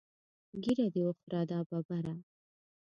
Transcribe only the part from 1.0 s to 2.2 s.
وخوره دا ببره.